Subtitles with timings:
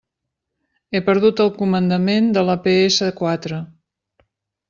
[0.95, 3.63] He perdut el comandament de la pe essa quatre.